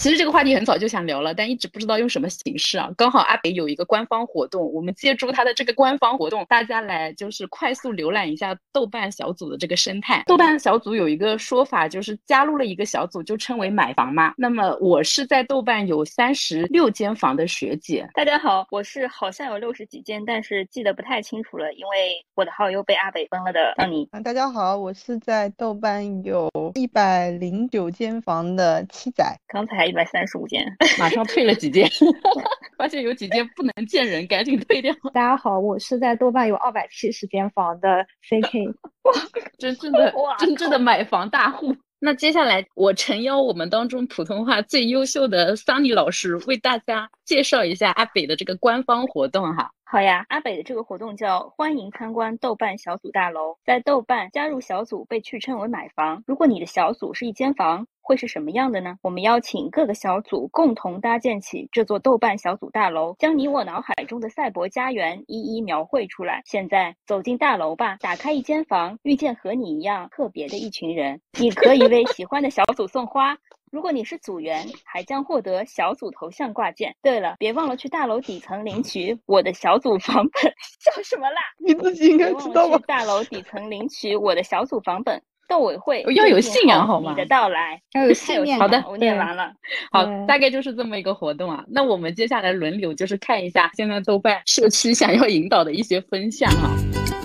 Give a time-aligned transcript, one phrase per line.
[0.00, 2.90] 其实这个话题很早就想聊了，但一直不知道用什么形式啊。
[2.96, 10.24] 刚好阿北有一个官方活动，我们借助他的这个官方活动，大家来就是快速浏览一下豆瓣小组的这个生态。
[10.26, 14.32] 豆瓣小组有一个说法，就是加入了一个小组就称为买房嘛。
[14.38, 18.08] 那么我是在豆瓣有三十六间房的学姐。
[18.14, 24.08] 大家好，我是好像有六十几间，但是记得不太清楚了，因为我的号又被阿北封了的桑尼。
[24.12, 29.22] 啊，大家好，我是在豆瓣有一百零九间房的七仔。
[29.46, 30.64] 刚才还一百三十五间，
[31.00, 31.86] 马上退了几间，
[32.78, 34.94] 发现有几间不能见人，赶紧退掉。
[35.12, 38.68] 大家好，我是在豆瓣有二百七十间房的 CK
[39.02, 39.12] 哇。
[39.58, 41.76] 真正的哇真正的买房大户。
[41.98, 49.70] 那接下来，我诚邀我们当中普通话最优秀的桑尼老师为大家介绍一下阿北的这个官方活动哈。
[49.84, 56.22] 好呀，阿北的这个活动叫欢迎参观豆瓣小组大楼，在豆瓣加入小组被去称为买房。
[56.26, 58.96] 如果你的小组是一间房，会是什么样的呢？
[59.02, 66.42] 我们邀请各个小组共同搭建起这座豆瓣小组大楼，将你我脑海中的赛博家园一一描绘出来。
[66.44, 73.36] 现在走进大楼吧，打开一间房，遇见和你一样特别的一群人，你可以为喜欢的小组送花。
[73.70, 76.96] 如果你是组员，还将获得小组头像挂件。
[77.02, 80.52] 对了，别忘了去大楼底层领取我的小组房本。
[80.80, 81.40] 笑什么啦？
[81.64, 82.84] 你自己应该知道吧去？
[82.86, 85.22] 大楼底层领取我的小组房本。
[85.50, 89.52] 斗委会要有信仰好吗你的到来 要有 信念好的，我念完了。
[89.90, 91.64] 好，大概就是这么一个活动啊。
[91.68, 97.19] 那我们接下来轮流就是看一下现在豆瓣社区想要引导的一些分项啊。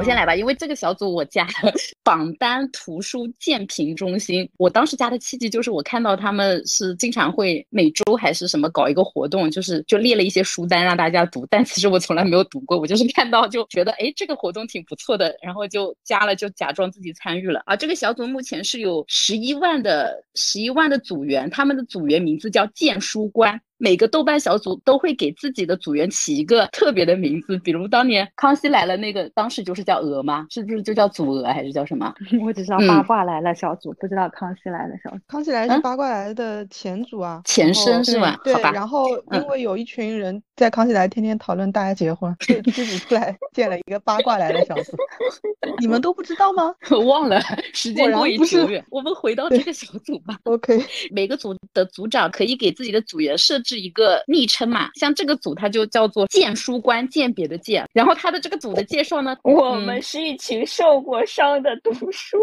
[0.00, 1.70] 我先来吧，因为这个小组我加了
[2.02, 4.48] 榜单图书鉴评中心。
[4.56, 17.76] 我当时加的契机就是我看到他们是经常会每周还是什么搞一个活动，就是就列了一些书单让大家读，但其实我从来没有读过，我就是看到就觉得哎这个活动挺不错的，然后就加了，就假装自己参与了啊。
[17.76, 23.60] 这个小组目前是有十一万的十一万的组员，他们的组员名字叫荐书官。
[23.82, 30.46] 每个豆瓣小组都会给自己的组员起一个特别的名字，比如当年《康熙来了》那个，当时就是叫鹅吗？
[30.50, 32.12] 是不是就叫祖鹅还是叫什么？
[32.44, 35.16] 我只知道嗯八卦来了小组，不知道康熙来了小组。
[35.26, 38.38] 康熙来是八卦来的前组啊，前身是吧？
[38.44, 42.36] 对，吧，然后嗯因为有一群人在康熙来天天讨论大家结婚，
[42.74, 44.94] 自己出来建了一个八卦来的小组。
[45.80, 47.40] 你们都不知道吗 我忘了，
[47.72, 48.84] 时间过久远。
[48.90, 50.38] 我们回到这个小组吧。
[50.44, 57.88] ？OK，每个组的组长可以给自己的组员设置一个昵称嘛，像这个组它就叫做荐书官，鉴别的鉴。
[57.94, 62.36] 然后他的这个组的介绍呢，嗯我们是一群受过伤的读书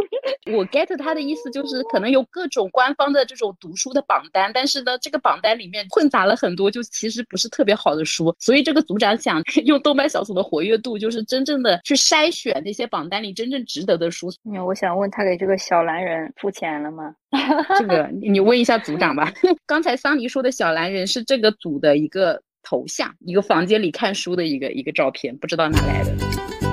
[0.45, 0.57] 人。
[0.57, 14.31] 我 get 他的意思就是，可能有各种官方的这种读书的榜单，但是呢，这个榜单里面混杂了很多就其实不是特别好的书，所以这个组长想 用豆瓣小组的活跃度，就是真正的去筛选那些榜单里真正值得的书。
[14.49, 17.13] 嗯，我想问他给这个小蓝人付钱了吗？
[17.77, 19.31] 这个你你问一下组长吧。
[19.67, 26.66] 刚才桑尼说的小蓝人是这个组的一个头像，一个房间里看书的一个一个照片，不知道哪来的。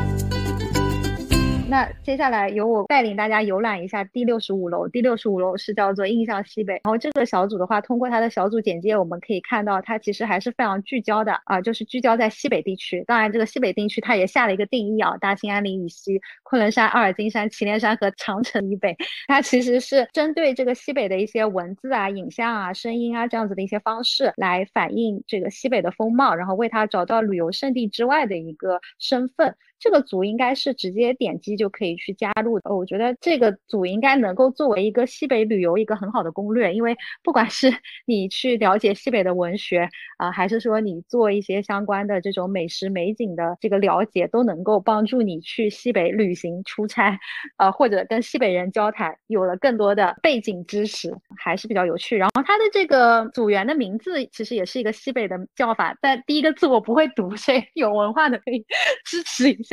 [1.74, 4.86] 那接下来由我带领大家游览一下第六十五楼。
[4.86, 6.74] 第六十五楼是叫做印象西北。
[6.74, 13.02] 然后这个小组的话，通过它的小组简介，我们可以看到它其实还是非常聚焦的啊、就是聚焦在西北地区。
[13.08, 18.96] 当然，这个西北地区它也下了一个定义啊，大兴安岭以西、昆仑山、阿尔金山、祁连山和长城以北。
[19.26, 29.56] 它其实是针对这个西北的一些文字啊、影像啊、声音啊这样子的一些方式来反映这个西北的风貌，然后为它找到旅游胜地之外的一个身份。
[29.78, 32.74] 这个组应该是直接点击就可以去加入的。
[32.74, 37.70] 我觉得这个组应该能够作为一个西北旅游一个很好的攻略，因为不管是
[38.06, 47.18] 你去了解西北的文学啊、还是说你做一些相关的这种美食美景的这个了解，都能够帮助你去西北旅行出差，
[47.58, 52.16] 呃，或者跟西北人交谈，有了更多的背景知识，还是比较有趣。
[52.16, 58.64] 然后它的这个组员的名字其实也是一个西北的叫法，但第一个字我不会读，所以有文化的可以
[59.04, 59.63] 支持一下。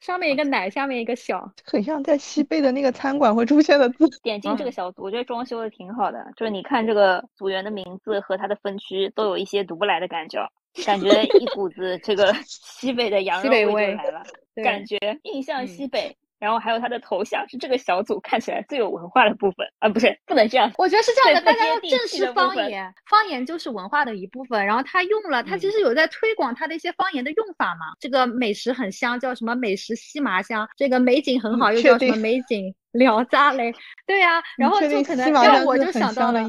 [0.00, 4.08] 上面一个奶，下面一个小，很像在西贝的那个餐馆会出现的字。
[4.22, 10.48] 点进这嗯个小组，我觉得装修的挺好的，就是你看这个组员的名字和他的分区都有一些读不来的感觉，
[10.84, 14.22] 感觉一股子这个 西北的羊肉味来了，
[14.54, 16.16] 对感觉印象嗯西北。
[16.38, 24.64] 然后还有他的头像是这个小组看起来最有文化的部分啊，不是不能这样，我觉得是这样的，大家要正视方言，方言就是文化的一部分。
[24.66, 27.86] 然后他用了，他其嗯实有在推广他的一些方言的用法嘛。
[27.98, 33.74] 这个美食很香，叫什么美食西麻香；这个美景很好，又叫什么美景聊渣嘞。
[34.06, 36.40] 对呀、然后就可能西麻让我就想到了。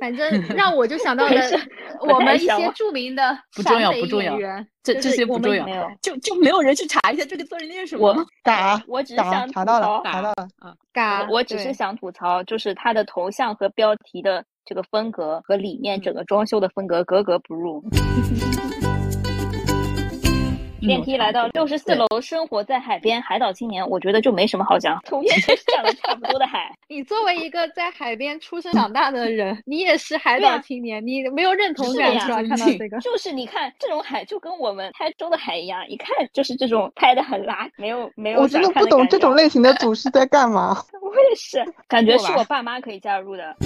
[0.00, 1.40] 反正让我就想到 了
[2.00, 3.38] 我们一些著名的。
[3.54, 4.36] 不重要陕北不重要，
[4.82, 5.66] 这这些不重要，
[6.02, 8.24] 就就没有人去查一下这个字儿念什么我吗？
[8.42, 10.48] 嘎我只是想吐查到了槽，查到了，
[10.92, 17.82] 嘎，我我只是想吐槽，就是它的头像和标题的这个风格和里面整个装修的风格格格不入。
[20.86, 26.72] 电梯来到六十四楼，生活在海边，海岛青年，我觉得就没什么好讲，图片就是长得差不多的海。
[26.88, 32.36] 你作为一个在海边出生长大的人，你也是海岛青年，你没有认同感是吧？
[32.36, 40.76] 看到这个，就是你看这种海，就跟我们台州的海一样，一看就是这种拍的很拉，没有没有我真的不懂这种类型的组是在干嘛。
[41.02, 43.56] 我也是， 感觉是我爸妈可以加入的。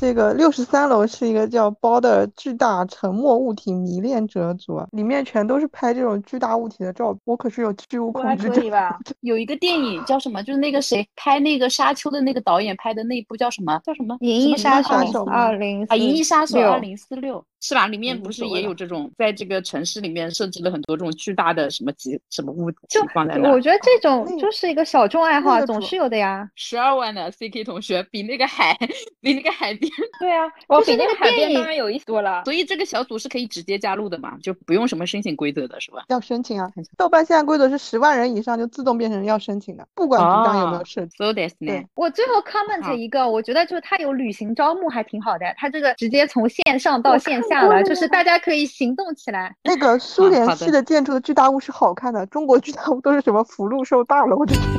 [0.00, 7.20] 这个六十三楼是一个叫包的巨大沉默物体迷恋者组啊，里面全都是拍这种巨大物体的照片。
[7.26, 8.60] 我可是有巨物我还控制症。
[8.60, 8.98] 可以吧？
[9.20, 10.42] 有一个电影叫什么？
[10.42, 13.78] 就是那个谁拍那个沙丘的那个导演拍的那一部叫什么？
[13.84, 14.16] 叫什么？
[14.20, 17.86] 银翼杀手二零啊，《银翼杀手六二零四六》是吧？
[17.86, 23.52] 里面嗯不是也有这种在这个城市里面设置了很多这种巨大的什么集什么物体就放在那儿？
[23.52, 26.48] 我觉得这种就是一个小众爱好，总是有的呀。
[26.54, 28.76] 十二万的 CK 同学比那个海
[29.20, 32.42] 比那个海边，对啊，我就是那比那个海个电影，边当然有意思多了。
[32.44, 36.04] 所以这个小组是可以直接加入的嘛，就不用什么申请规则的是吧？
[36.08, 36.70] 要申请啊！
[36.96, 41.12] 豆瓣现在规则是十万人以上就自动变成要申请的，不管组长有没有哦设置。
[41.18, 41.86] So this 呢对？
[41.94, 49.54] 我最后 comment 一个，我觉得就是它有旅行招募还挺好的，它这个直接从线上到我线下了，看过了就是大家可以行动起来。
[49.64, 54.64] 那个 苏联系的的建筑的巨大物是好看的，中国巨大物都是什么福禄寿大楼这种。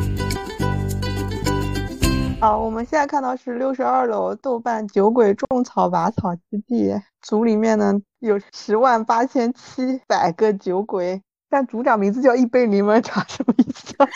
[2.40, 6.92] 好，我们现在看到是六十二楼豆瓣酒鬼种草拔草基地
[7.22, 14.08] 组里面呢有十万八千七百个酒鬼，但组长名字叫一杯柠檬茶，什么意思啊？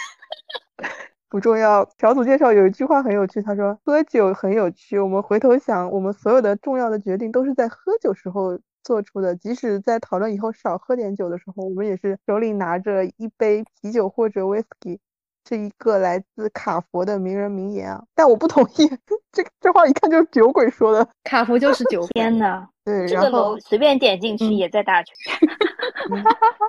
[1.36, 1.86] 不重要。
[2.00, 4.98] 小组介绍有一句话很有趣，他说：“喝酒很有趣。
[4.98, 9.36] 我们回头想，我们所有的重要的决定都是在喝酒时候做出的。
[9.36, 15.00] 即使在讨论以后少喝点酒的时候，我们也是手里拿着一杯啤酒或者 whisky。”
[15.48, 18.90] 是一个来自卡佛的名人名言啊，但我不同意，
[19.32, 21.08] 这这话一看就是酒鬼说的。
[21.24, 25.14] 卡佛就是酒鬼，天呐， 对，这然后个楼随便点进去嗯也在大群。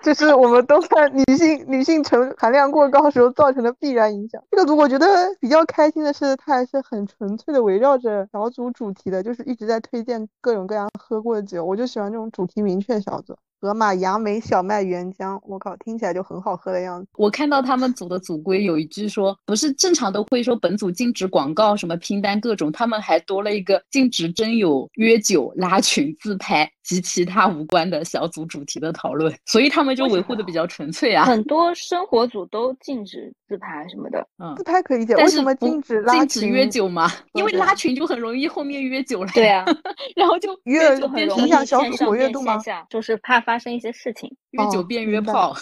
[0.03, 4.43] 就是我们都在女性女性成含量过高时候造成的必然影响。
[4.51, 5.07] 这个组我觉得
[5.41, 11.65] 比较开心的是，它还是很纯粹的围绕着小组主题的，就是一直在推荐各种各样喝过的酒。
[11.65, 13.37] 我就喜欢这种主题明确小组。
[13.59, 17.09] 河马、杨梅、小麦、原浆，我靠，听起来就很好喝的样子。
[17.17, 31.25] 我看到他们组的组规有一句说，不是正常都会说本组禁止广告、什么拼单各种，他们还多了一个禁止真友、约酒、拉群、自拍及其他无关的小组主题的讨论，所以他们就维护的比较纯粹啊。
[31.25, 34.25] 很多生活组都禁止自拍什么的。
[34.39, 37.11] 嗯自，拍可以理解，为什么禁止拉禁止约群酒嘛？
[37.33, 39.65] 因为拉群就很容易后面约酒了，对，啊，
[40.15, 44.31] 然后就约就变成很容易影响小组活跃度吗线下，就是怕发生一些事情。
[44.31, 45.55] 哦约酒变约炮，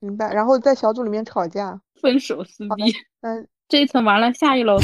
[0.00, 0.32] 明白？
[0.32, 2.94] 然后在小组里面吵架，分手撕逼。
[3.22, 4.78] 嗯，这一层完了，下一楼。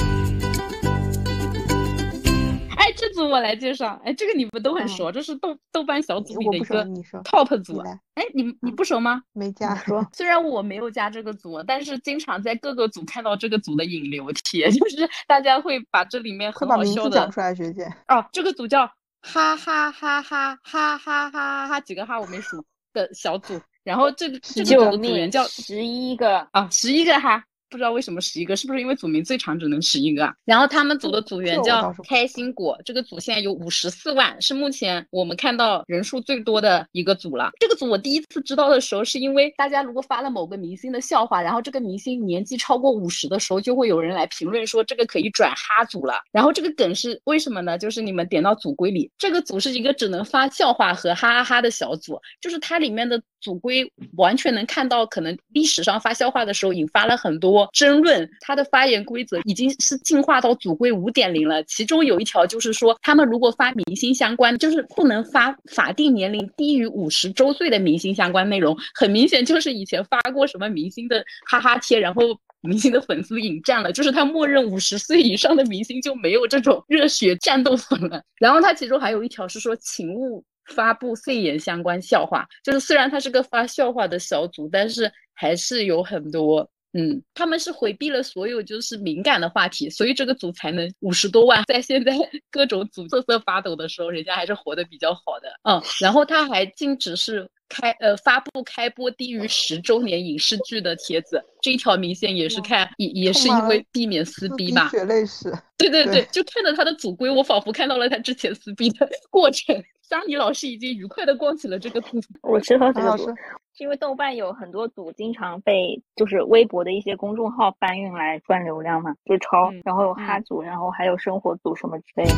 [3.16, 4.00] 哎，这组我来介绍。
[4.04, 6.84] 哎，这个你们都很嗯熟，这是豆豆瓣小组里的一个
[7.24, 7.78] ，top 组
[8.14, 9.22] 哎，你你不熟吗？
[9.32, 9.74] 没加。
[9.76, 17.84] 说 虽然我没有加这个组，但是经常在各个组看到这个组的引流帖， 就是大家会把这里面快很把名字好笑的讲出来，学姐。
[18.08, 18.86] 哦，这个组叫
[19.22, 25.30] 哈哈哈哈哈哈哈哈几个哈我没数的小组，然后这个这个组的组员！
[25.30, 27.44] 叫十一个，啊十一个哈。
[27.76, 30.34] 不知道为什么十一个，是不是因为组名最长只能十一个啊？
[30.46, 37.50] 然后他们组的组员叫开心果，这个组现在有五十四万，是目前我们看到人数最多的一个组了。
[37.60, 46.14] 这个组我第一次知道的时候，是因为大家如果发了某个明星的笑话，然后这个明星年纪超过五十的时候，就会有人来评论说这个可以转哈组了。
[46.32, 47.76] 然后这个梗是为什么呢？
[47.76, 58.28] 就是你们点到组规里，这个组是一个只能发笑话和哈哈哈的小组，就是它里面的组规完全能看到，可能历史上发笑话的时候引发了很多争论。
[58.40, 68.76] 它的发言规则已经是进化到组规五点零了，其中有一条就是说，他们如果发明星相关，就是不能发法定年龄低于五十周岁的明星相关内容。
[68.92, 72.22] 很明显就是以前发过什么明星的哈哈贴，然后。
[72.62, 78.20] 明星的粉丝引战了，就是他默认五十岁以上的明星就没有这种热血战斗粉了。
[78.40, 80.42] 然后他其中还有一条是说，请勿
[80.74, 82.46] 发布肺炎相关笑话。
[82.62, 92.12] 就是虽然它是个发笑话的小组，但是还是有很多嗯，他们是回避了所有就是敏感的话题，所以这个组才能五十多万，在现在
[92.50, 95.52] 各种组瑟瑟发抖的时候，人家还是活得比较好的。
[95.64, 104.88] 嗯，然后他还禁止是开呃发布开播低于十周年影视剧的帖子，这一条明显也是看也也是因为避免撕逼吧。
[104.88, 105.52] 血泪史。
[105.76, 109.76] 对对对，就看着他的组规，我仿佛看到了他之前撕逼的过程。
[110.08, 113.28] 桑尼老师已经愉快的逛起了这个组，我知道这个组，
[113.72, 122.30] 是因为豆瓣有很多组经常被就是微博的一些公众号搬运来赚流量嘛，就抄，然后有哈组，然后还有生活组什么之类的。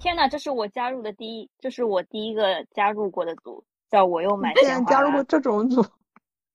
[0.00, 4.90] 天呐，这是我加入的第一，这是我第一个加入过的组，叫我又买鲜花。
[4.90, 5.80] 加入过这种组。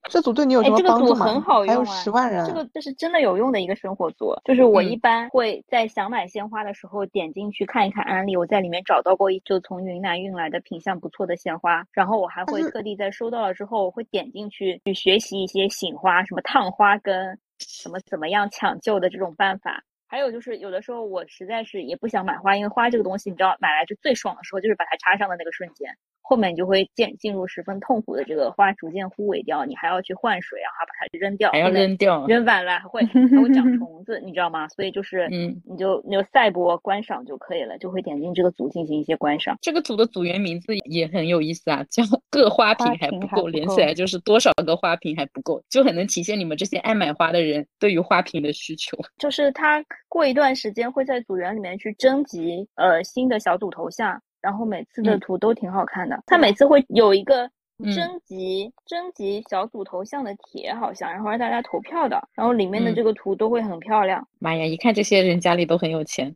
[0.09, 1.25] 这组对你有什么帮助吗？
[1.67, 4.33] 还有十万人，这个这是真的有用的一个生活组。
[4.45, 19.83] 就是我一般会在想买鲜花的时候点进去看一看安利，我在里面找到过一就从云南运来的品相不错的鲜花，然后我还会特地在收到了之后我会点进去去学习一些醒花，什么烫花跟什么怎么样抢救的这种办法。
[20.07, 25.89] 还有就是有的时候我实在是也不想买花，因为花这个东西你知道买来就最爽的时候就是把它插上的那个瞬间。
[26.29, 34.67] 后面你就会进进入十分痛苦的这个花逐渐枯萎掉，你还要去换水，然后把它扔掉，还要扔掉，扔完了还会 还会长虫子，你知道吗？
[34.67, 39.57] 所以就是嗯，你就那个赛博观赏就可以了，就会点进这个组进行一些观赏。
[39.61, 48.97] 这个组的组员名字也很有意思啊，叫各花瓶还不够，连起来就是多少个花瓶还不够，就很能体现你们这些爱买花的人对于花瓶的需求。
[49.17, 54.21] 就是他过一段时间会在组员里面去征集呃新的小组头像。
[54.39, 57.49] 然后每次的图都挺好看的，他每次会有一个
[57.93, 64.25] 征集征集小组头像的帖，好像然后让大家投票的，然后里面的这个图都会很漂亮。
[64.39, 66.33] 妈呀，一看这些人家里都很有钱，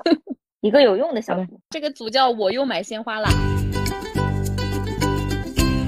[0.60, 1.60] 一个有用的小组。
[1.70, 3.30] 这个组叫我又买鲜花啦。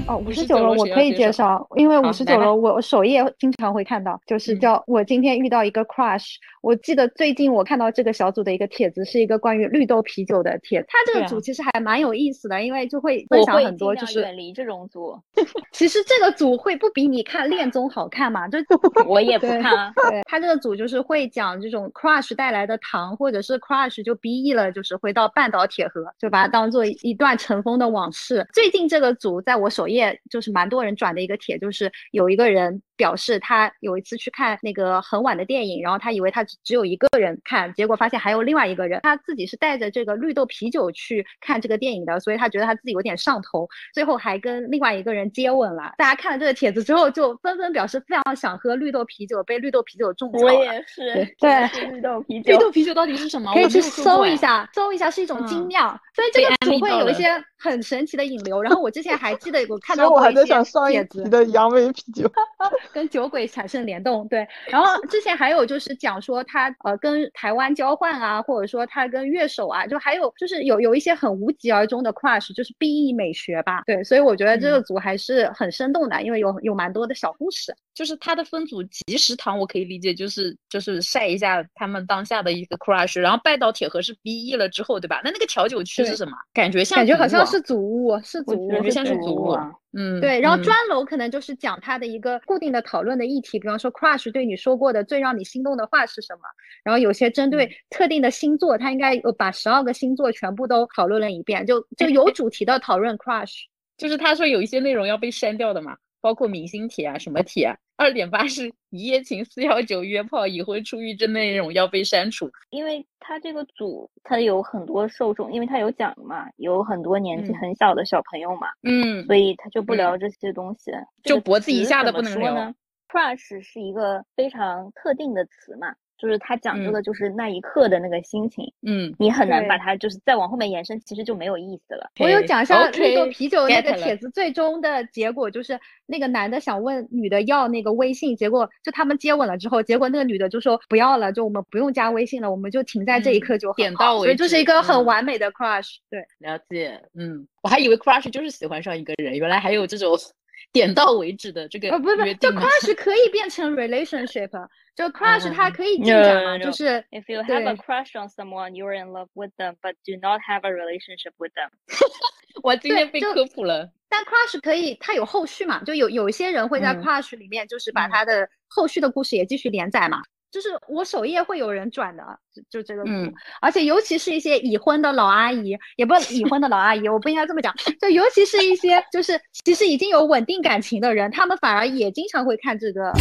[0.07, 6.35] 哦，五十九楼我可以介绍，因为五十九楼我首页经常会看到，就是叫我今天遇到一个 crush。
[6.61, 10.87] 我记得最近我看到这个小组的一个帖子，是一个关于绿豆啤酒的帖子。
[10.89, 15.17] 他这个组其实还蛮有意思的，因为就会分享很多，就是远离这种组。
[15.71, 18.47] 其实这个组会不比你看恋综好看嘛？
[18.47, 18.57] 就
[19.07, 19.93] 我也不看啊。
[20.09, 28.45] 对他这个组就是会讲这种 crush 带来的糖，或者是 crush 就 BE 了，就是回到半岛铁盒，就把它当做一段尘封的往事。
[28.53, 32.81] 最近这个组在我首页也就是蛮多人转的一个帖，就是有一个人。
[32.95, 45.93] 表示他有一次去看那个很晚的电影，然后他以为他只有一个人看，结果发现还有另外一个人，他自己是带着这个绿豆啤酒去看这个电影的，所以他觉得他自己有点上头，最后还跟另外一个人接吻了。
[45.97, 50.53] 大家看了这个帖子之后，就纷纷表示非常想喝绿豆啤酒，被绿豆啤酒种草了。
[50.53, 52.51] 我也是，对，绿豆啤酒。
[52.53, 53.51] 绿豆啤酒到底是什么？
[53.53, 58.61] 可以去搜一下，搜一下是一种精酿，所以这个组会有一些很神奇的引流。
[58.61, 60.43] 然后我之前还记得我看到过一些
[60.89, 62.29] 帖子的杨梅啤酒，
[62.91, 63.63] 跟酒鬼产。
[63.63, 64.47] 生联动，对。
[64.67, 73.81] 然后 之前还有就是讲说他呃跟台湾交换啊，或者说他跟乐手啊，就还有就是有有一些很无疾而终的 crush，就是 B E 美学吧。
[73.87, 77.73] 对，所以我觉得这个组还是很生动的，因为有有蛮多的小故事。
[77.93, 83.19] 就是他的分组即时堂，我可以理解，就是就是晒一下他们当下的一个 crush。
[83.19, 85.21] 然后拜倒铁盒是 B E 了之后，对吧？
[85.23, 86.31] 那那个调酒区是什么？
[86.53, 89.57] 感觉像感觉好像是组屋，是组屋，感觉像是组屋。
[89.95, 90.39] 嗯，对。
[90.39, 96.41] 然后砖楼可能就是讲他的一个固定的讨论的议题，比方说 crush 对你说过的最让你心动的话是什么？
[96.83, 103.65] 然后有些针对特定的星座，他应该有把十二个星座全部都讨论了一遍，就就有 主题的讨论 crush。
[103.97, 105.95] 就是他说有一些内容要被删掉的嘛。
[106.23, 107.77] 包括明星帖啊，什么帖？
[107.97, 120.91] 二点八是 一夜情，四幺九约炮，已婚出狱这内容要被删除，因为他这个组他有很多受众，因为他有奖嘛，有很多年纪很小的小朋友嘛，嗯，所以他就不聊这些东西，
[121.23, 122.73] 就脖子以下的不能聊。
[123.09, 125.93] crush 是一个非常特定的词嘛。
[126.23, 132.09] 就是他讲究的，就是那一刻的那个心情，嗯，你很难把它就是再往后面延伸，其实就没有意思了。
[132.21, 143.75] 我有讲一下绿豆啤酒那个帖子，最终的结果就是那个男的想问女的要那个微信，结果就他们接吻了之后，结果那个女的就说不要了，就我们不用加微信了，我们就停在这一刻就好。
[143.75, 145.97] 点到为止，所以就是一个很完美的 crush。
[146.09, 147.01] 对，了解。
[147.19, 150.17] 嗯，我还以为 crush 就是喜欢上一个人，原来还有这种。
[150.71, 154.49] 点到为止的这个，呃，不是不是，就 crush 可以变成 relationship，
[154.95, 159.95] 就 crush 它可以进展嘛，就是 if you have a crush on someone, you're in love with them, but
[160.05, 161.69] do not have a relationship with them。
[162.61, 163.89] 我今天被科普了。
[164.07, 165.83] 但 crush 可以，它有后续嘛？
[165.83, 170.21] 就有有一些人会在 crush 里面，就是把他的后续的故事也继续连载嘛。
[170.51, 172.23] 就是我首页会有人转的，
[172.53, 183.11] 就就这个嗯，而且尤其是一些已婚的老阿姨，也不已婚的老阿姨，我不应该这么讲，就尤其是一些就是其实已经有稳定感情的人，他们反而也经常会看这个。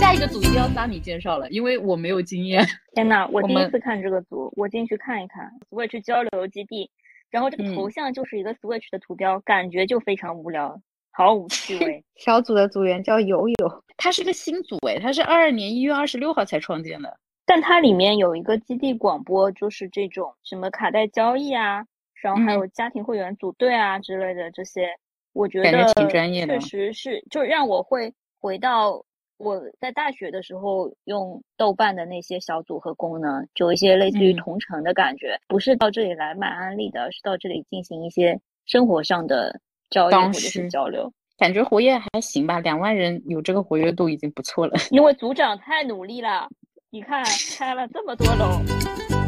[0.00, 2.64] 下一个组一定要拉你介绍了，因为我没有经验。
[2.94, 6.90] 天呐， 我第一次看这个组，我进去看一看，，Switch 交流基地。
[7.28, 10.80] 然后这个头嗯像就是一个 Switch 的图标，感觉就非常无聊，
[11.10, 12.02] 毫无趣味。
[12.16, 17.18] 小组的组员叫友友，他是个新组诶，他是二二年一月二十六号才创建的。
[17.44, 21.84] 但它里面有一个基地广播，就是这种什么卡带交易啊，
[22.22, 24.88] 然后还嗯有家庭会员组队啊之类的这些，
[25.34, 29.04] 我觉得挺专业的确实是，就让我会回到
[29.40, 41.10] 我在大学的时候用豆瓣的那些小组和功能，就有一些类似于嗯同城的感觉，不是到这里来买安利的，而是到这里进行一些生活上的交流或者是交流。
[41.38, 44.74] 感觉活跃还行吧，两万人有这个活跃度已经不错了。
[44.90, 46.46] 因为组长太努力了，
[46.90, 47.24] 你看
[47.56, 49.19] 开了这么多楼。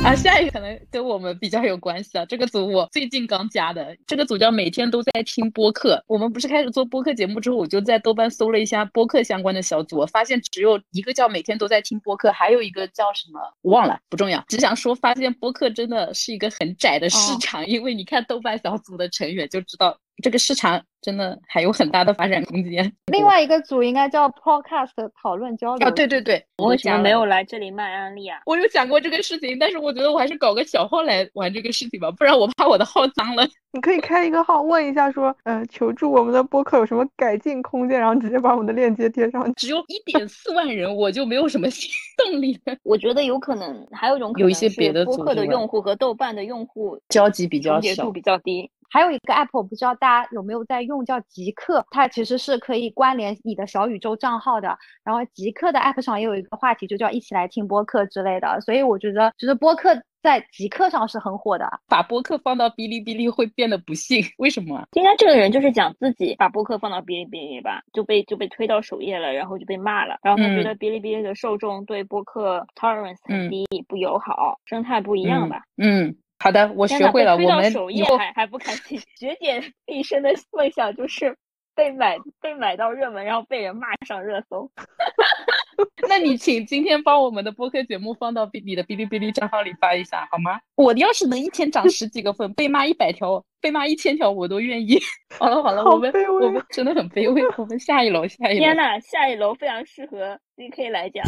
[0.10, 2.24] 啊，下一个可能跟我们比较有关系啊。
[2.24, 6.02] 这个组我最近刚加的，这个组叫每天都在听播客。
[6.06, 14.42] 我们不是开始做播客节目之后，我就在豆瓣搜了一下播客相关的小组，我发现只有一个叫每天都在听播客，还有一个叫什么我忘了，不重要。
[14.48, 22.92] 只想说，发现播客真的是一个很窄的市哦场，因为你看豆瓣小组的成员就知道，这个市场真的还有很大的发展空间。
[23.06, 27.24] 另外一个组应该叫 Podcast 讨论交流啊，对对对，我为什么没有？
[27.24, 28.38] 来这里卖安利啊？
[28.46, 33.46] 我有想过这个事情，但是我觉得我还是搞个小号来玩这个事情吧，不然我怕我的号脏了。
[33.72, 39.52] 你可以开一个号问一下说，呃，求助我们的播客有什么改进空间，然后直接把我们的链接贴上去。
[39.66, 41.88] 只有一点四万人，我就没有什么新
[42.18, 42.76] 动力了。
[42.82, 48.68] 我觉得有可能还有一种可能有一些别的播客的用户和豆瓣的用户交集比较小重叠度比较低。
[48.90, 54.76] 还有一个 app，我不知道大家有没有在用，叫极客，它其实是可以关联你的小宇宙账号的。
[55.04, 58.60] 然后极客的 app 上也有一个话题，就叫一起来听播客之类的。
[58.60, 59.90] 所以我觉得，就是播客
[60.22, 61.70] 在极客上是很火的。
[61.86, 64.86] 把播客放到哔哩哔哩会变得不幸，为什么啊？
[64.90, 70.18] 今天这个人就是讲自己把播客放到哔哩哔哩吧，就被就被推到首页了，然后就被骂了。
[70.22, 75.62] 然后他觉嗯得哔哩哔哩的受众对播客 tolerance 很嗯低，不友好，生态不一样吧。
[75.76, 77.36] 嗯，好的，我，学会了。
[77.36, 78.98] 我们首页还还不开心。
[79.18, 81.36] 学姐毕生的梦想就是
[81.74, 84.70] 被买被买到热门，然后被人骂上热搜。
[86.08, 90.58] 那你请今天帮我们的播客节目放到哔你的哔哩哔哩账号里发一下好吗？
[90.76, 94.98] 我要是能一天涨十几个粉，被骂一百条，被骂一千条，我都愿意。
[95.38, 96.10] 好了好了，我们
[96.40, 97.42] 我们真的很卑微。
[97.58, 98.76] 我们下一楼，下一楼天。
[98.76, 101.22] 呐，下一楼非常适合 ZK 来讲。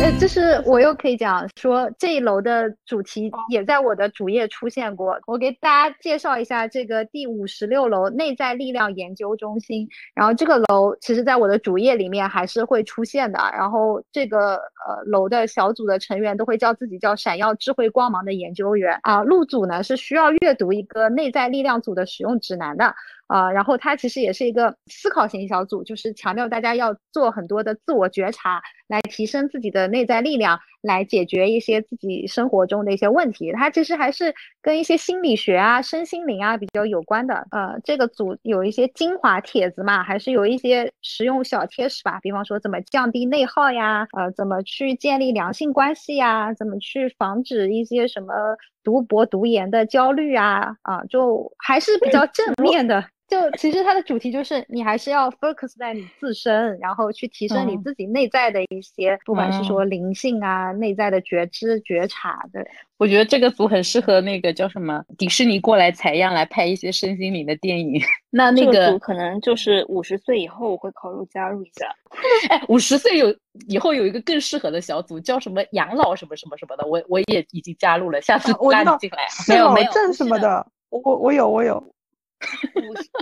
[0.00, 5.18] 呃，就是我又可以讲说这一楼的主题也在我的主页出现过。
[5.26, 9.88] 我给大家介绍一下这个第五十六楼内在力量研究中心。
[10.14, 13.40] 然后这个楼其实在我的主页里面还是会出现的。
[13.52, 19.24] 然后这个呃楼的小组的成员都会叫自己叫闪耀智慧光芒的研究员啊。
[19.24, 22.94] 入组呢是需要阅读一个内在力量组的使用指南的。
[23.28, 33.52] 啊，然后它其实也是一个思考型小组，就是强调大家要做很多的自我觉察，来提升自己的内在力量，来解决一些自己生活中的一些问题。
[33.52, 37.46] 它其实还是跟一些心理学啊、身心灵啊比较有关的。
[37.50, 48.32] 呃，这个组有一些精华帖子嘛，还是有一些实用小贴士吧，比方说怎么降低内耗呀，呃，怎么去建立良性关系呀，怎么去防止一些什么
[48.82, 53.04] 读博读研的焦虑啊，啊，就还是比较正面的。
[53.28, 62.66] 就其实它的主题就是你还是要 focus 在你自身，然后去提升你嗯自己内在的一些，不管是说灵性啊、内在的觉知、觉察对。
[62.96, 68.00] 我觉得这个组很适合那个叫什么迪士尼过来采样来拍一些身心灵的电影。
[68.30, 71.86] 那那这个组可能就是五十岁以后我会考虑加入一下。
[72.48, 73.32] 哎，五十岁有
[73.68, 79.28] 以后有一个更适合的小组，叫什么养老什么什么什么的，我我也已经加入了，下次拉你进来。
[79.28, 81.80] 适没有没有老症不是的什么的，我我有我有。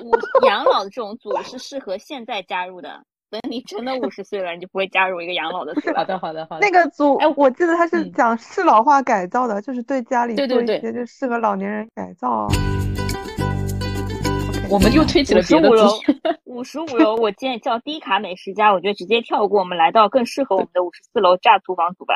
[0.02, 3.02] 五五养老的这种组是适合现在加入的。
[3.28, 5.96] 等你真的五十岁了，你就不会加入一个养老的组了。
[5.96, 6.66] 好的好的好的。
[6.66, 12.46] 那个组哎，我记得他是嗯讲适老化改造的，就是对家里对对对做一些就适合老年人改造
[14.70, 15.90] 我们又推起了别的十五楼。，
[16.44, 22.14] 五十五楼，我建议叫低卡美食家，我觉得直接跳过，我们来到更适合我们的五十四楼炸厨房组吧。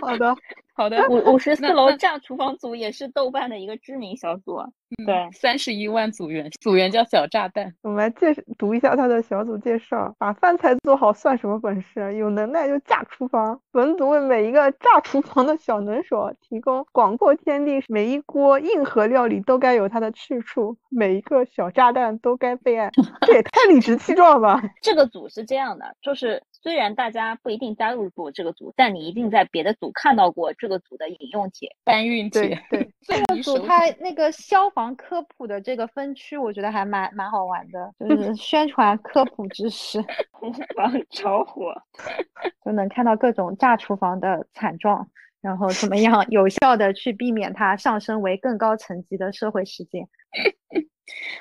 [0.00, 0.36] 好的，
[0.74, 5.04] 好的，五五十四楼炸厨房组也是豆瓣的一个知名小组啊。
[5.06, 7.74] 对，三十一万组员，组员叫小炸弹。
[7.82, 10.14] 我们来介绍读一下他的小组介绍。
[10.18, 12.14] 把饭菜做好算什么本事？
[12.16, 13.60] 有能耐就炸厨房。
[13.70, 22.90] 本组为每一个炸厨房的小能手提供广阔天地，每一锅硬核料理都该有它的去处，每一个小炸弹都该被爱。
[23.26, 24.62] 这也太理直气壮了吧！
[24.82, 31.76] 这个组是这样的，就是虽然大家不一定加入过这个组，但你一定在别的组看到过这个组的引用帖。
[31.84, 40.00] 搬运帖，对， 最离手组它那个消防科普的这个分区，我觉得还蛮蛮好玩的，就是宣传科普知识，
[40.38, 41.74] 厨房着火，
[42.64, 45.04] 就能看到各种炸厨房的惨状。
[45.40, 50.06] 然后怎么样有效的去避免它上升为更高层级的社会事件。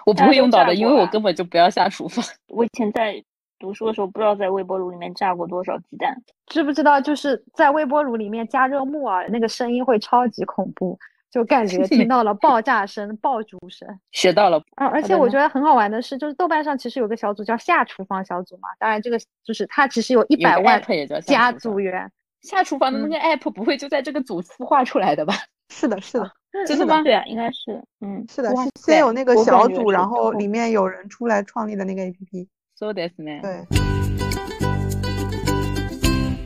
[0.04, 2.26] 我不会用到的，因为我根本就不要下厨房。
[2.48, 3.24] 我以前在
[3.60, 6.16] 读书的时候，不知道在微波炉里面炸过多少鸡蛋。
[6.48, 10.98] 知不知道就是在微波炉里面加热木耳，那个声音会超级恐怖，
[11.38, 13.88] 就感觉听到了爆炸声、爆竹声。
[14.12, 20.82] 学到了，啊，而且我觉得很好玩的是，就是豆瓣上其实有个小组叫下厨房小组嘛，当然这个就是它其实有一百万
[21.22, 25.36] 加组员，下厨房的那个 app 不会就在这个组孵化出来的吧？
[25.70, 26.32] 是的，是的，
[26.66, 27.04] 真的吗？
[27.04, 32.48] 对啊，应该是，嗯，是的，先有那个小组，然后里面有人出来创立的那个 APP。
[32.76, 33.40] So this 呢？
[33.44, 33.52] 对，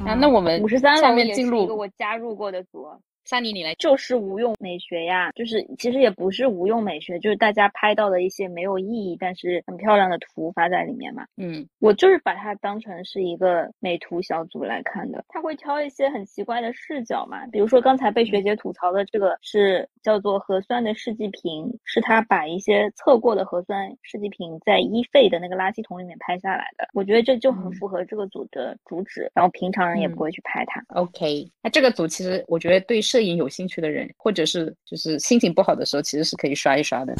[0.05, 2.87] 啊，那我们五十三下面进入我加入过的组。
[3.25, 3.75] 萨尼，你来。
[3.75, 11.25] 就是无用美学呀，就是其实也不是无用美学，就是大家拍到的一些没有意义但是很漂亮的图发在里面嘛。
[11.37, 30.83] 嗯，我就是把它当成是一个美图小组来看的，他会挑一些很奇怪的视角嘛，比如说刚才被学姐吐槽的这个是叫做核酸的试剂瓶，是他把一些测过的核酸试剂瓶在一废的那个垃圾桶里面拍下来的，我觉得这就很嗯符合这个组的主旨，然后平常人也嗯不会去拍它。
[30.89, 37.13] OK，那这个组其实我觉得对摄影有兴趣的人，或者是就是心情不好的时候，其实是可以刷一刷的。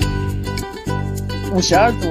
[1.54, 2.08] 五十二组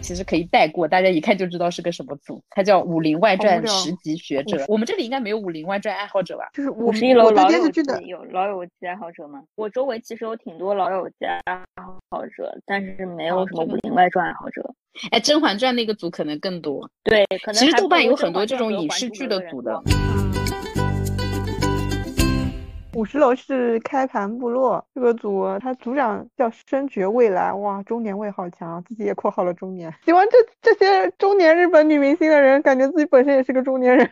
[0.00, 4.56] 其实可以带过，大家一看就知道是个什么组，它叫《武林外传十级学者》。
[4.68, 6.48] 我们这里应该没有武林外传爱好者吧？
[6.54, 9.42] 就是五十一楼老友记有老友记爱好者吗？
[9.54, 11.62] 我周围其实有挺多老友记爱
[12.08, 14.74] 好者，但是没有什么武林外传爱好者。
[15.10, 16.90] 哎，《甄嬛传》那个组可能更多。
[17.04, 20.29] 对，可能其实豆瓣有很多这种影视剧的组的多
[23.00, 29.90] 五十楼是开盘部落这个组，他组长叫深觉未来，哇，中年味好强，自己也括号了中年。
[30.04, 34.10] 喜欢这这些中年日本女明星的人，感觉自己本身也是个中年人。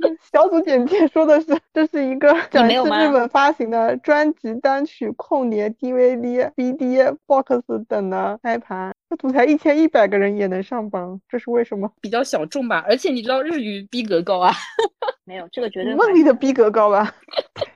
[0.30, 8.92] 小组简介说的是，这是一个展示没有吗日本发行的专辑、单曲、控碟、DVD、BD、Box 等的开盘。
[9.08, 11.90] 这组才一千一百个人也能上榜，这是为什么？
[12.02, 14.52] 比较小众吧，而且你知道日语逼格高啊，
[15.24, 17.10] 没有这个绝对梦怀疑里的逼格高吧？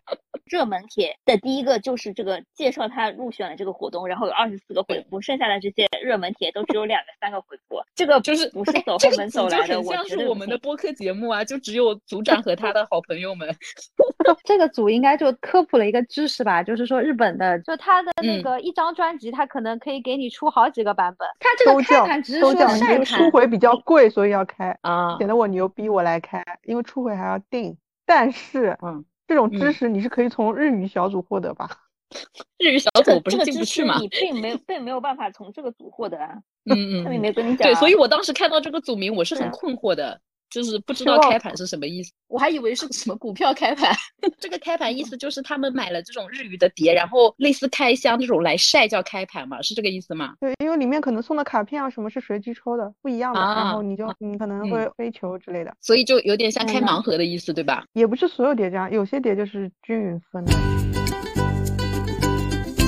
[0.51, 13.49] 热门帖的第一个就是这个介绍他入选了这个活动，然后有二十四个回复，剩下的这些热门帖都只有两个三个回复，这个就是不是走后门走来的，很像是我们的 播客节目啊，就只有组长和他的好朋友们。
[14.45, 21.29] 这个组应该就科普了一个知识吧，就是说日本的，就他的那嗯个一张专辑，他可能可以给你出好几个版本。
[21.39, 22.53] 他这个开盘只是说
[23.05, 24.77] 初，回比较贵，所以要开。
[24.83, 27.77] 啊，显得我牛逼，我来开，因为初回还要定。
[28.05, 31.71] 但是嗯，这种知嗯识你是可以从日语小组获得吧？
[32.59, 33.97] 日语小组不是进不去嘛？
[34.01, 36.35] 你并没有并没有办法从这个组获得啊，
[36.69, 37.79] 嗯嗯， 他们也没跟你讲对，啊。
[37.79, 43.95] 所以我当时看到这个组名，我是很困惑的，就是不知道开盘是什么意思，我还以为是什么股票开盘。
[44.39, 50.35] 这个开盘意思就是他们买了这种日语的碟，然后类似开箱这种来晒叫开盘嘛，是这个意思吗？
[50.41, 57.85] 对，因为里面可能送的卡片啊什么是随机抽的，不一样的，然啊后你就你可能会飞球之类的，所以就有点像开嗯盲盒的意思，对吧？
[57.93, 61.10] 也不是所有碟这样，有些碟就是均匀分的。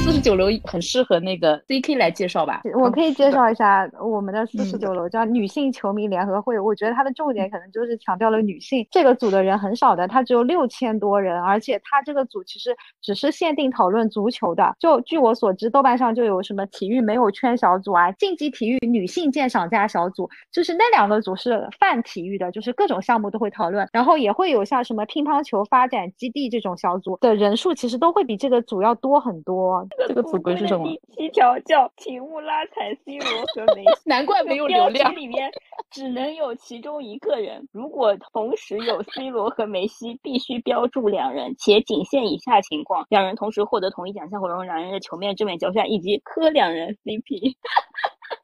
[0.05, 2.63] 四十九楼很适合那个 CK 来介绍吧。
[2.75, 6.59] 我可以介绍一下我们的四十嗯九楼，叫女性球迷联合会。
[6.59, 8.85] 我觉得它的重点可能就是强调了女性。
[8.91, 14.75] 这个组的人很少的，它只有六千多人，而且它这个组其实只是限定讨论足球的。
[14.81, 23.89] 就据我所知，豆瓣上就有什么体育没有圈小组啊，竞技体育女性鉴赏家小组，就是那两个组是泛体育的，就是各种项目都会讨论。
[23.93, 29.89] 然后也会有像什么乒乓球发展基地这种小组的人数，其实都会比这个组要多很多。
[30.09, 30.87] 这个组规是什么？
[30.87, 33.91] 第七条叫请勿拉踩 C 罗和梅西。
[34.07, 35.15] 难怪没有标流量。
[35.15, 35.51] 里面
[35.91, 47.57] 只能有其中一个人，如果同时有 C 罗和梅西，必须标注两人，且仅限以下情况：两人同时获得同一奖项，或者两人的球面正面交战，以及磕两人 CP。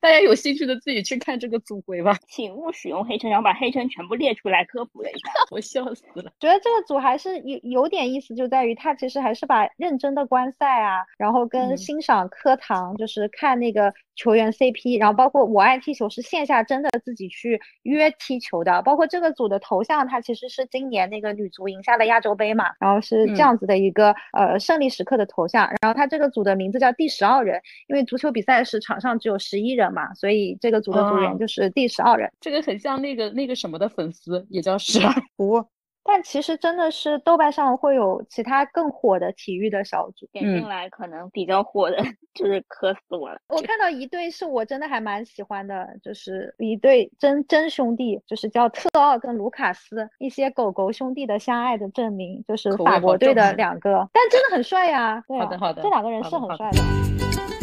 [0.00, 5.30] 大家有兴趣的自己去看这个组规吧，请勿使用黑称，然后把黑称全部列出来科普了一下。
[5.50, 6.32] 我笑死了。
[6.38, 32.30] 觉得这个组还是有有点意思，就在于它其实还是把认真的观赛啊，然后跟嗯欣赏课堂，就是看那个球员 CP，然后包括我爱踢球是线下真的自己去约踢球的，包括这个组的头像，它其实是今年那个女足赢下了亚洲杯嘛，然后是嗯这样子的一个、呃胜利时刻的头像，然后它这个组的名字叫第十二人，因为足球比赛时场上只有十一人嘛，所以这个组的组员哦就是第十二人。
[32.40, 35.12] 这个很像那个那个什么的粉丝，也叫十二。
[35.36, 35.64] 不，
[36.04, 40.26] 但其实真的是豆瓣上会有其他更火的体育的小组。
[40.32, 41.98] 点进来可能比较火的，
[42.34, 43.38] 就是磕死我了。
[43.48, 55.22] 我看到一对是我真的还蛮喜欢的，就是一对真真兄弟，就是叫特奥跟卢卡斯，一些狗狗兄弟的相爱的证明，就是法国队的两个，但真的很帅呀。
[55.28, 57.57] 对啊好的好的这两个人是好的好的很帅的。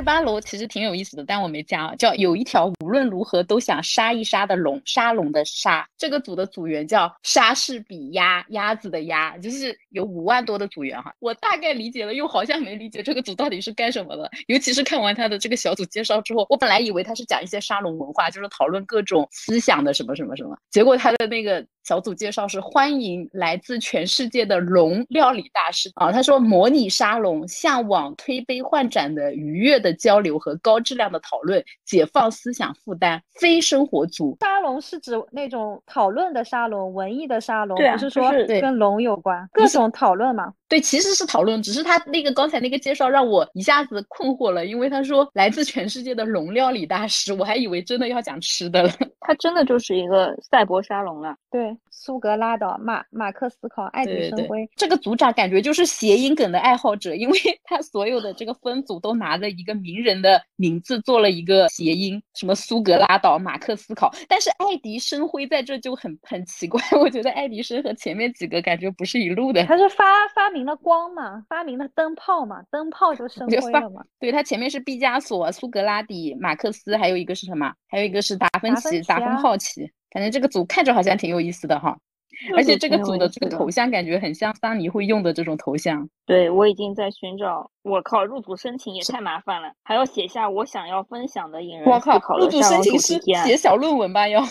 [0.00, 1.94] 十八楼其实挺有意思的，但我没加。
[1.96, 5.86] 叫有一条无论如何都想杀一杀的龙，沙龙的沙。
[5.98, 11.14] 这个组的组员叫莎士比亚，鸭子的鸭，就是有五万多的组员哈。
[11.18, 14.30] 我大概理解了，又好像没理解这个组到底是干什么的。
[14.46, 20.56] 尤其是看完他的这个小组介绍之后，我本来以为他是讲一些沙龙文化，就是讨论各种思想的什么什么什么。
[20.70, 34.36] 结果他的那个小组介绍是欢迎来自全世界的龙料理大师啊，他说模拟沙龙，向往推杯换盏的愉悦的交流和高质量的讨论，解放思想负担，非生活组。
[34.40, 40.52] 沙龙是指那种讨论的沙龙，文艺的沙龙，不是说是跟龙有关，各种讨论嘛。
[40.68, 48.90] 对，其实是讨论，只是他那个刚才那个介绍让我一下子困惑了，因为他说来自全世界的龙料理大师，我还以为真的要讲吃的了。
[49.20, 51.34] 他真的就是一个赛博沙龙了。
[51.50, 69.64] 对，苏格拉岛、马马克思考、爱迪对对生辉，这个组长感觉就是谐音梗的爱好者，因为他所有的这个分组都拿着一个名人的名字做了一个谐音，什么苏格拉岛、马克思考，但是爱迪生辉在这就很很奇怪， 我觉得爱迪生和前面几个感觉不是一路的。
[69.64, 74.04] 他是发发明了光嘛，发明了灯泡嘛，灯泡就生辉了嘛。
[74.20, 77.72] 对他前面是毕加索、苏格拉底、马克思，还有一个是什么？
[77.88, 79.90] 还有一个是达芬奇、达芬奇达芬啊好奇。
[80.10, 81.96] 感觉这个组看着好像挺有意思的哈，
[82.56, 86.08] 而且这个组的这个头像感觉很像桑尼会用的这种头像。
[86.26, 87.70] 对我已经在寻找。
[87.82, 93.46] 我靠，入组申请也太麻烦了，还要写下我想要分享的引人思我靠，入组申请是主题案。
[93.46, 94.28] 写小论文吧？
[94.28, 94.44] 要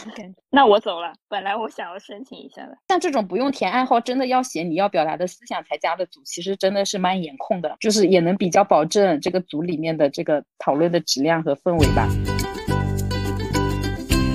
[0.50, 2.76] 那我走了，本来我想要申请一下的。
[2.88, 12.10] 像这种不用填暗号，真的要写你要表达的思想才加的组，其实真的是蛮严控的，就是也能比较保证这个组里面的这个讨论的质量和氛围吧。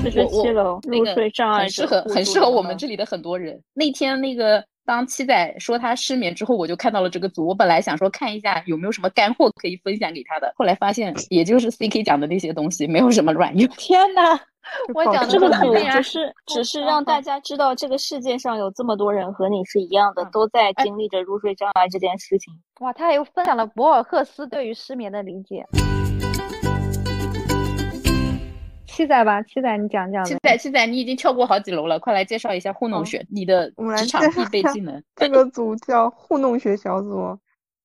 [0.05, 3.61] 四十七楼入那个睡障碍很适合，很适合我们这里的很多人。
[3.73, 7.47] 那天那个当七仔说他失眠之后，我就看到了这个组。
[7.47, 13.69] 我本来想说看一下有没有什么干货可以分享给他的，后来发现也就是 CK 讲的那些东西，没有什么卵用。
[13.79, 14.38] 天呐，
[14.95, 22.53] 我讲的这个组都是对啊只是只是让大家知道，这个世界上有这么多人和你是一样的，嗯都在哎经历着入睡障碍这件事情。
[22.81, 25.64] 哇，他还有分享了博尔赫斯对于失眠的理解。
[28.94, 30.24] 七仔吧，七仔，你讲讲。
[30.24, 35.02] 七仔，七仔，你已经跳过好几楼了，快来介绍一下糊弄哦学，你的职场必备技能。
[35.16, 37.37] 这个组叫糊弄学小组，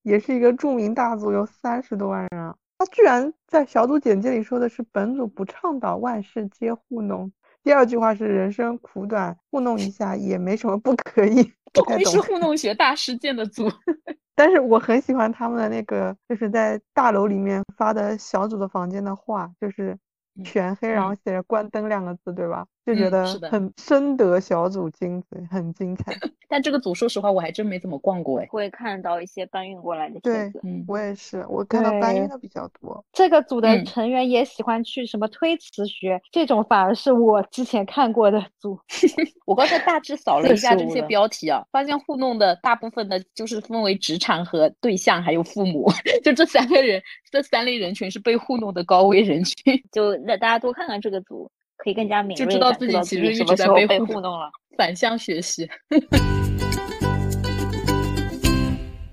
[0.03, 2.55] 也是一个著名大组，有三十多万人啊。
[2.77, 7.31] 他居然在小组简介里说的是本组不倡导万事皆糊弄。
[7.63, 11.51] 第二句话是人生苦短，糊弄一下也没什么不可以。
[11.73, 13.67] 不愧是糊弄学大师建的组。
[14.35, 19.99] 但是我很喜欢他们的那个，就是在大楼里面发的小组的房间的画，就是嗯
[20.43, 22.65] 全黑，然后嗯写着“关灯”两个字，对吧？
[22.85, 26.13] 就觉嗯得很深得小组精髓，很精彩。
[26.49, 28.47] 但这个组，说实话，我还真没怎么逛过哎。
[28.49, 30.59] 会看到一些搬运过来的帖对子。
[30.63, 33.05] 嗯，我也是，我看到搬运的比较多。
[33.13, 38.79] 这个组的嗯成员也喜欢去什么推辞学，这种反而是我之前看过的组。
[39.45, 45.87] 我刚才大致扫了一下这些标题啊，发现糊弄的大部分的就是分为职场和对象，还有父母，
[46.23, 46.99] 就这三个人，
[47.31, 49.79] 这三类人群是被糊弄的高危人群。
[49.91, 54.51] 就那大家多看看这个组，可以更加敏就知道自己其实一直在么时候被被糊糊弄了。
[54.77, 55.67] 反向学习。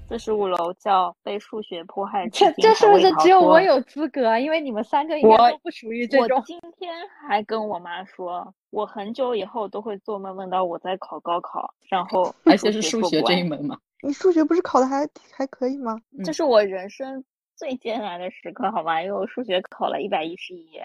[0.09, 4.39] 四十五楼叫被数学迫害这这是不是只有我有资格啊？
[4.39, 6.43] 因为你们三个应该我都不属于这我种。
[6.47, 6.95] 今天
[7.29, 13.77] 还跟我妈说，我很久以后都会做梦梦到我在考高考，然后而且是数学这一门嘛。
[14.03, 16.01] 你数学不是考的还还可以吗？
[16.17, 17.23] 嗯这是我人生
[17.57, 19.03] 最艰难的时刻，好吗？
[19.03, 20.81] 因为我数学考了一百一十一，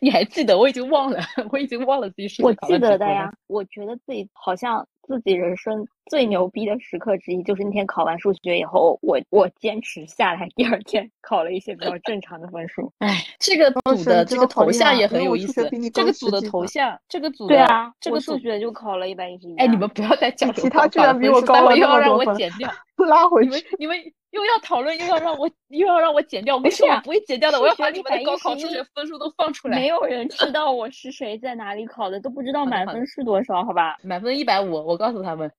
[0.00, 0.58] 你还记得？
[0.58, 3.32] 我已经忘了， 我已经忘了自己是我记得的呀。
[3.46, 12.92] 我觉得自己好像自己人生最牛逼的时刻之一，就是那天考完数学以后，我我坚持下来，第二天 考了一些比较正常的分数。
[12.98, 19.56] 哎，这个组的这个头像也很有意思这个组的头像，这个组的对啊，这个数学就考了一百一十一。
[19.56, 22.70] 哎，你们不要再讲其他居然比我高了又要让我减掉。
[23.08, 23.76] 拉回你们去。
[23.78, 23.96] 你们
[24.30, 26.56] 又要讨论，又要让我又要让我剪掉。
[26.56, 29.78] 我跟你说，我不会剪掉的，我要把你们的高考数学分数都放出来。
[29.78, 33.98] 没有人知道我是谁，在哪里考的，都不知道 满分是多少，好吧？
[34.02, 35.52] 满分一百五，我告诉他们。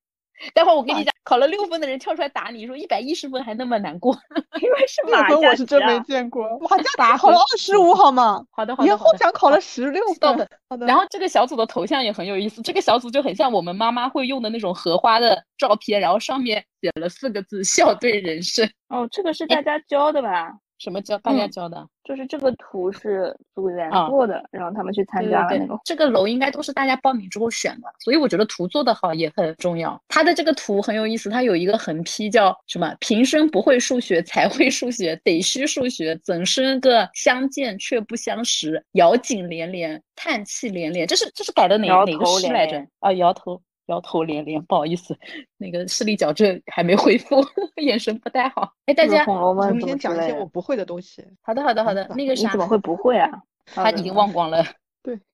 [0.56, 4.13] 待会儿我给你讲，考了六分的人跳出来打你说一百一十分还那么难过。
[4.62, 8.45] 因为是马六分我是真没见过，马加八奇考了分二十五好吗？
[8.51, 9.12] 好的好的严好的。
[9.12, 10.47] 后想考了十六分。
[10.69, 20.53] 好的，然后这个小组的头像也很有意思，这个小组就很像我们妈妈会用的那种荷花的照片，然后上面写了四个字“笑对人生哦，这个是大家教的吧？”。
[20.84, 21.88] 什么教大家嗯教的？
[22.04, 29.98] 就是这个图是组员啊做的，然后他们去参加了那个，这个楼应该都是大家报名之后选的，所以我觉得图做得好也很重要。
[30.10, 32.93] 它的这个图很有意思，它有一个横批叫什么？
[33.00, 38.84] 平生不会数学，才会数学，得须数学，怎生个相见却不相识？
[38.93, 41.08] 咬紧连连，叹气连连。
[41.08, 42.86] 这是这是改的哪哪个诗来着？
[43.00, 43.62] 啊，摇头。
[43.88, 45.17] 摇头连连，不好意思，
[45.58, 47.43] 那个视力矫正还没恢复，
[47.82, 48.74] 眼神不太好。
[48.86, 51.26] 哎，大家，《我》们先讲一些我不会的东西。
[51.41, 53.30] 好的好的好的，那个啥你怎，么会不会啊？
[53.65, 54.63] 他已经忘光了。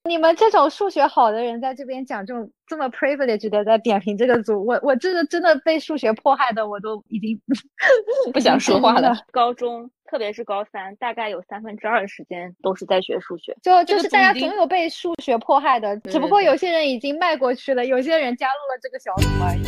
[0.04, 7.40] 你们这种数学好的人在这边讲这种这么 privileged 的在点评这个组，我我真的真的被数学迫害的，我都已经
[8.32, 9.16] 不想说话了。
[9.30, 13.56] 高中，特别是高三，大概有三分之二的时间都是在学数学。
[13.62, 19.62] 就就是大家总有被数学迫害的，只不过有些人已经迈过去了，有些人加入了这个小组而已。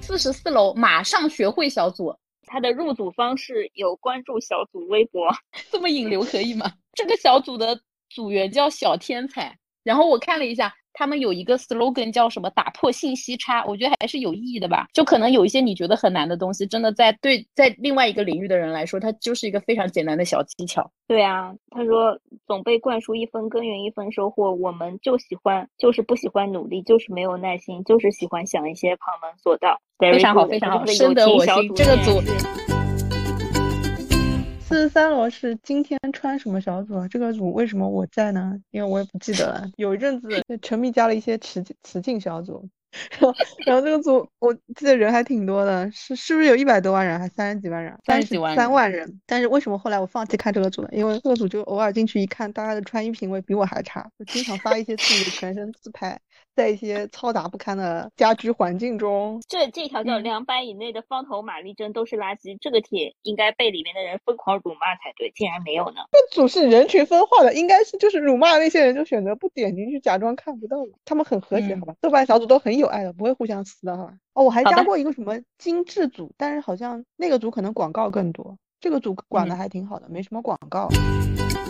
[0.00, 2.14] 四十四楼马上学会小组，
[2.46, 5.28] 他的入组方式有关注小组微博，
[5.70, 6.72] 这么引流可以吗？
[6.92, 7.80] 这个小组的
[8.10, 14.86] 组员叫小天才，然后我看了一下，他们有一个 slogan 叫什么“打破信息差”，我觉得还是有意义的吧。
[14.94, 20.88] 就可能有一些你觉得很难的东西，真的在对在另外一个领域的人来说，它就是一个非常简单的小技巧。
[21.06, 29.80] 对啊，他说总被灌输一分耕耘一分收获，我们就喜欢，就是不喜欢努力，就是没有耐心，就是喜欢想一些旁门左道。
[29.98, 32.73] 非常好非常好深得我心这个组
[34.74, 37.06] 四十三楼是今天穿什么小组啊？
[37.06, 38.60] 这个组为什么我在呢？
[38.72, 39.64] 因为我也不记得了。
[39.76, 40.28] 有一阵子
[40.60, 42.68] 沉迷加了一些雌雌竞小组，
[43.12, 43.32] 然后
[43.66, 47.92] 然后这个组我记得人还挺多的，是是不是有一百多万人，还三十几万人？
[48.04, 49.20] 三三十几万三万人。
[49.26, 50.88] 但是为什么后来我放弃看这个组了？
[50.90, 56.18] 因为这个组就偶尔进去一看，大家的穿衣品味比我还差，就经常发一些自己的全身自拍，
[56.54, 59.40] 在一些嘈杂不堪的家居环境中。
[59.48, 66.02] 这这条叫嗯两百以内的方头玛丽针都是垃圾，这个帖应该被里面的人疯狂辱骂才对，竟然没有呢。
[66.12, 70.76] 这组是人群分化的，应该是就是辱骂那些人就选择不点进去，假装看不到。
[71.04, 71.94] 他们很和谐，嗯好吧？
[72.00, 74.14] 豆瓣小组都很有爱的，不会互相撕的，好吧？
[74.34, 80.88] 哦，我还加过一个什么精致组，但是好像那个组可能广告更多，这个组管的嗯还挺好的，没什么广告。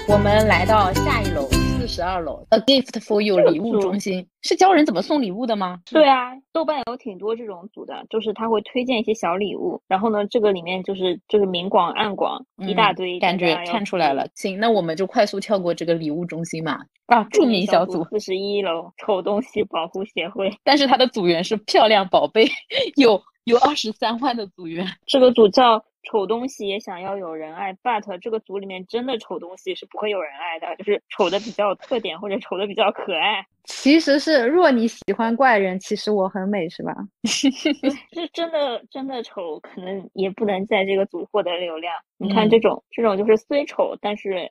[0.09, 1.49] 我们来到下一楼，
[1.87, 5.81] 四十二楼，A gift for you 礼物中心是教人怎么送礼物的吗？
[5.85, 14.27] 对啊，豆瓣有挺多这种组的，就是他会推荐一些小礼物，然后呢，这个里面就是就是明广暗广一大嗯堆，感觉看出来了。
[14.35, 16.79] 行，那我们就快速跳过这个礼物中心嘛。
[17.05, 22.47] 啊，著名小组，四十一楼丑东西保护协会，但是它的组员是漂亮宝贝，
[22.97, 24.87] 有有二十三万的组员。
[25.05, 36.95] 这个组叫丑东西也想要有人爱，but 这个组里面真的丑东西是不会有人爱的，就是丑的比较有特点或者丑的比较可爱，其实是若你喜欢怪人，其实我很美，是吧？
[37.25, 37.49] 是
[38.33, 41.95] 真的真的丑，可能也不能在这个组获得流量。
[42.19, 44.51] 你看嗯这种、这种就是虽丑，但是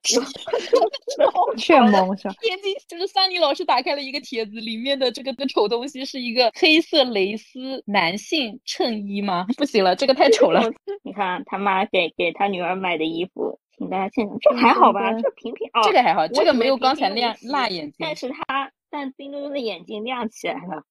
[1.58, 2.36] 却萌是吧？
[2.44, 9.46] 眼睛 就是桑尼老师打开了一个帖子，里面的这个的丑东西是一个黑色蕾丝男性衬衣吗？
[9.58, 10.62] 不行了，这个太丑了。
[11.04, 15.14] 你看他妈给给他女儿买的衣服，请大家见证，这还好吧？
[15.14, 18.16] 这平平哦，这个还好，这个没有刚才那样辣眼睛但。
[18.16, 20.84] 是他但冰墩墩的眼睛亮起来了。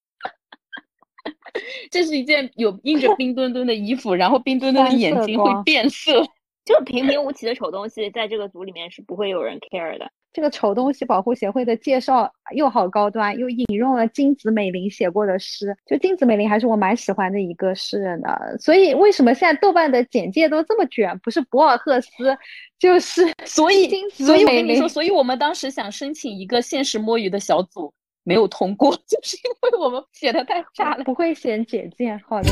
[1.93, 6.21] 这是一件有印着冰墩墩的衣服，然后冰墩墩的眼睛会变色。
[6.67, 10.11] 就平平无奇的丑东西，在这个组里面是不会有人 care 的。
[10.33, 15.77] 这个丑东西保护协会的介绍又好高端，又引用了金子美玲写过的诗。
[15.85, 21.19] 就金子美玲还是我蛮喜欢的一个诗人的，所以为什么现在豆瓣的简介都这么卷？
[21.19, 22.37] 不是博尔赫斯，
[22.79, 27.93] 就是所以金，子所以我跟你说，所以我们当时想申请一个现实摸鱼的小组，
[28.25, 31.05] 没有通过， 就是因为我们写的太差了。
[31.05, 32.19] 不会写简介。
[32.27, 32.51] 好的，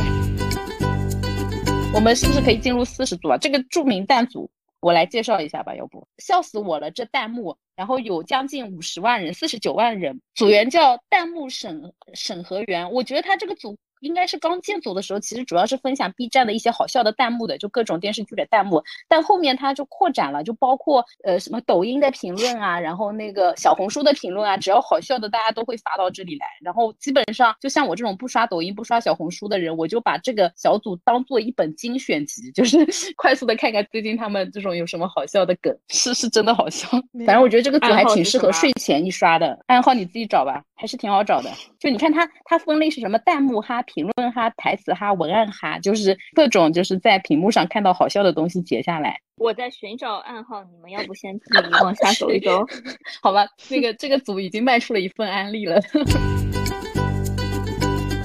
[1.94, 3.38] 我们是不是可以进入四十组啊？
[3.38, 13.76] 这个著名弹组，我来介绍一下吧，要不笑死我了，这弹幕，然后有将近五十万人，四十九万人，组员叫弹幕审审核员，我觉得他这个组。
[14.00, 18.82] 应该是刚建组的时候，其实主要是分享 B 站的一些好笑的弹幕的，就各种电视剧的弹幕。
[19.08, 26.46] 但后面它就扩展了，就包括呃什么抖音的评论啊，然后那个小红书的评论啊，只要好笑的，大家都会发到这里来。
[26.60, 32.78] 然后基本上就像我这种不刷抖音、不刷小红书的人，我就把这个小组当做一本精选集，就是
[33.16, 36.88] 快速的看看最近他们这种有什么好笑的梗，是是真的好笑。
[37.26, 41.50] 反正我觉得这个组还挺适合睡前一刷的，暗号你自己找吧，还是挺好找的。
[41.78, 49.20] 就你看它它分类是什么弹幕哈评论哈、台词哈、文案哈，就是各种就是在屏幕上看到好笑的东西截下来。
[49.36, 52.64] 我在寻找暗号，你们要不先自己往下走一走？
[53.22, 55.80] 好吧，那个这个组已经卖出了一份安利了。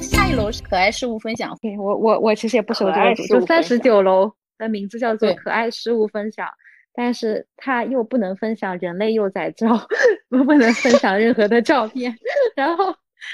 [0.02, 6.48] 下一楼是可爱事物分享，对我我我其实也不熟这个组，就三十九楼的名字叫做可爱事物分享，
[6.94, 9.68] 但是它又不能分享人类幼崽照，
[10.30, 12.14] 不 不能分享任何的照片，
[12.56, 12.94] 然后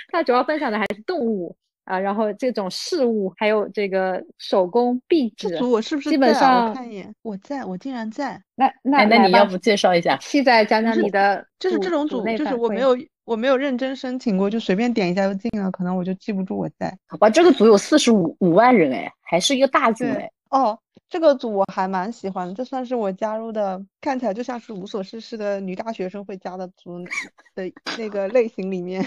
[0.10, 1.56] 它主要分享的还是动物
[1.92, 6.70] 啊，然后这种事物，还有这个手工壁纸，这组我是不是基本在啊？
[6.70, 8.42] 我看一眼，我在，我竟然在。
[8.56, 10.16] 那那哎，那你要不介绍一下？
[10.22, 16.98] 七仔讲讲你的就是这种组，就是我没有我没有认真申请过，就随便点一下就进了，可能我就记不住我在。
[17.20, 20.32] 哇，这个组有四十五五万人哎，还是一个大组对哎。
[20.52, 20.80] 哦，
[21.10, 27.00] 这个组我还蛮喜欢的，这算是我加入的，看起来就像是无所事事的女大学生会加的组
[27.54, 29.06] 的那个类型里面，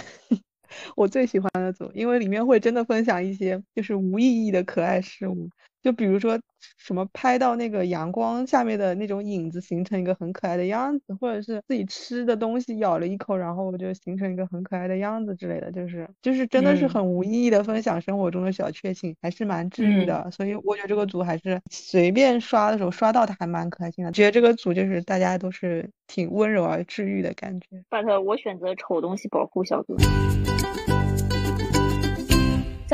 [0.97, 5.49] 我最喜欢的组，因为里面会真的分享一些就是无意义的可爱事物，
[5.83, 6.39] 就比如说
[6.79, 20.31] 什么拍到那个阳光下面的那种影子形成一个很可爱的样子，或者是自己吃的东西咬了一口，然后就形成一个很可爱的样子之类的，就是就是真的是嗯很无意义的分享生活中的小确幸，还是蛮治愈嗯的。
[20.31, 27.85] 所以我觉得这个组还是随便刷的时候刷到它还蛮可爱心的，觉得这个组就是大家都是挺温柔而治愈的感觉。
[27.91, 29.97] but 我选择丑东西保护小组。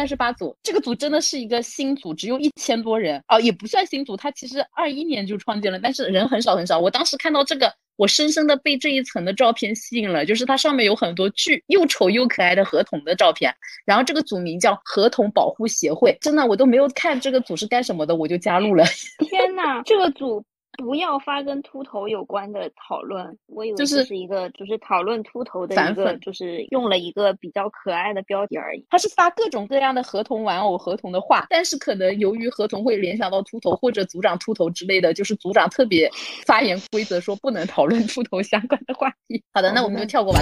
[0.01, 6.79] 三十八组，这个组真的是一个新组，只有一千多人哦，也不算新组，它其实二一年就创建了，但是人很少很少。
[6.79, 18.83] 我当时看到这个，我深深的被这一层的照片吸引了，就是它上面有很多巨又丑又可爱的河童的照片，然后这个组名叫河童保护协会，真的我都没有看这个组是干什么的，我就加入了。
[19.29, 20.43] 天呐，这个组
[20.81, 28.85] 不要发跟秃头有关的讨论，我以为就是这是一个就是讨论秃头的一个，就是用了一个比较可爱的标题而已。
[28.91, 36.11] 他是发各种各样的合同玩偶、合同的画，但是可能由于合同会联想到秃头或者组长秃头之类的，就是组长特别
[36.47, 39.43] 发言规则说不能讨论秃头相关的话题。
[39.53, 40.41] 好的，那我们就跳过吧。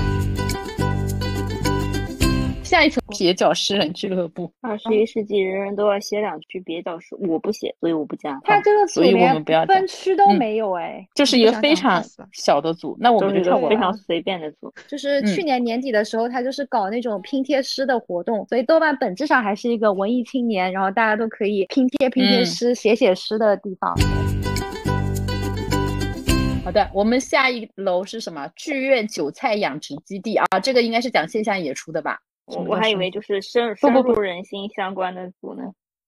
[2.68, 8.38] 下一层蹩脚诗人俱乐部，二十一世纪人人都要写两句蹩脚诗，我不写，所以我不加。
[8.44, 12.04] 他这个组连分区都嗯没有哎，就是一个非常
[12.34, 13.70] 小的组，那我们就跳过。
[13.70, 14.70] 非常随便的组。
[14.86, 23.94] 就是去嗯年年底的时候，他就是搞那种拼贴诗的活动，所以豆瓣本质上还是一个文艺青年，然后大家都可以拼贴拼贴嗯诗、写写诗的地方。
[26.66, 28.46] 好的，我们下一楼是什么？
[28.54, 32.18] 剧院韭菜养殖基地啊，这个应该是讲线下演出的吧？
[32.50, 35.62] 我我还以为就是深深入人心相关的组呢。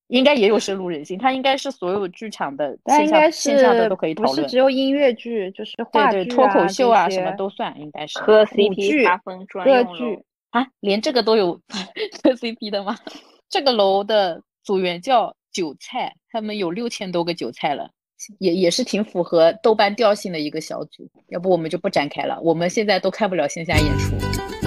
[0.08, 4.44] 应该也有深入人心，它应该是所有剧场的线下线下的都可以不是。
[4.46, 10.24] 只有音乐剧，就是话剧对对，脱口秀啊什么都算，应该是磕舞剧 CP 擦分专歌用剧。
[10.50, 11.54] 啊，连这个都有
[12.22, 12.96] 磕 CP 的吗？
[13.48, 17.88] 这个楼的组员叫韭菜，他们有六千多个韭菜了。
[18.38, 22.38] 也也是挺符合豆瓣调性的一个小组，要不我们就不展开了。
[22.42, 24.59] 我们现在都看不了线下演出。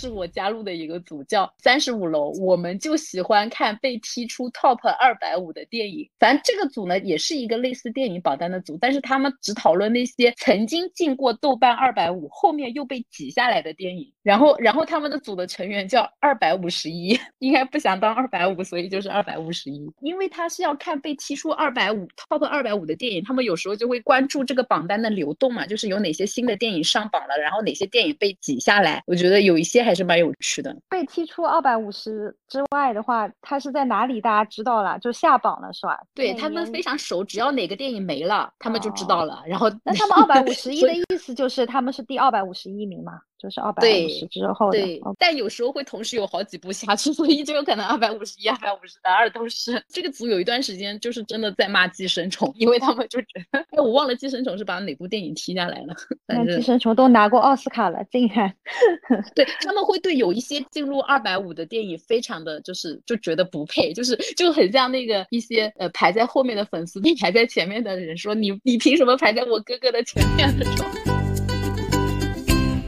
[0.00, 2.30] 是我加入的一个组，叫三十五楼。
[2.40, 6.08] 我们就喜欢看被踢出 top 二百五的电影。
[6.18, 14.10] 反正这个组呢，也是一个类似电影榜单的组，但是他们只讨论那些曾经进过豆瓣二百五，后面又被挤下来的电影。
[14.22, 19.90] 然后，然后他们的组的成员叫二百五十一， 应该不想当二百五，所以就是二百五十一。
[20.00, 29.02] 因为他是要看被踢出二百五 top 二百五的电影，他们有时候就会关注这个榜单的流动嘛，就是有哪些新的电影上榜了，然后哪些电影被挤下来。
[29.06, 30.76] 我觉得有一些还是蛮有趣的。
[30.88, 34.20] 被踢出二百五十之外的话，他是在哪里？
[34.20, 35.98] 大家知道了，就下榜了，是吧？
[36.14, 39.42] 对他们非常熟，只要哪个电影没了，他们就知道了。
[39.46, 44.78] 然后那他们二百五十一的意思就是他们是第二百五十一名嘛，就是二百对五十之后的。
[44.78, 49.82] 对哦，但有时候会同时有好几部下去，所以就有可能二百五十一、二百五十二都是。
[49.88, 55.94] 这个组有一段时间就是真的在骂《寄生虫》，因为他们就觉得，哎，我忘了《寄生虫》是把哪部电影踢下来了。
[56.54, 58.52] 寄生虫都拿过奥斯卡了，竟然
[59.34, 71.09] 对他们会对有一些进入二百五的电影非常的就是就觉得不配，就是就很像那个一些呃排在后面的粉丝对排在前面的人说你你凭什么排在我哥哥的前面那种。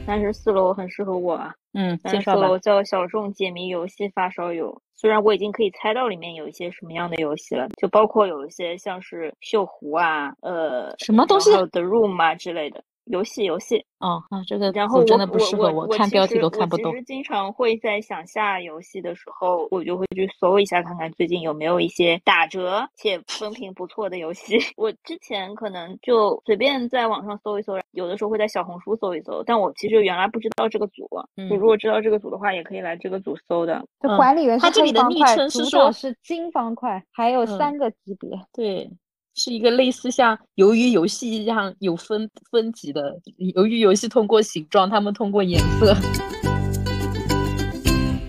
[0.04, 1.54] 三十四楼很适合我啊。
[1.74, 2.58] 嗯，三介绍吧楼。
[2.58, 12.82] 叫小众解谜游戏发烧友，虽然我已经可以猜到里面有一些什么样的游戏了，就包括有一些像是锈湖啊，呃，什么东西 The Room 啊之类的。
[13.04, 13.84] 游戏游戏。
[13.98, 16.98] 哦，啊，这个然后真的不适合我看标题都看不懂我其。
[16.98, 24.58] 实经常会在想下游戏的时候，我就会去搜一下，看看最近有没有一些打折且风评不错的游戏。
[24.76, 31.08] 我之前可能就随便在网上搜一搜，有的时候会在小红书搜一搜，但我其实原来不知道这个组。
[31.36, 33.84] 嗯就如果知道这个组的话，也可以来这个组搜的。
[34.16, 38.30] 管理员是它这里的昵黑方块，组称是说长是金方块，还有嗯三个级别。
[38.52, 38.90] 对，
[39.34, 43.18] 是一个类似像鱿鱼游戏一样有分分级的。
[43.54, 45.96] 鱿鱼游戏通过形状，他们通过颜色。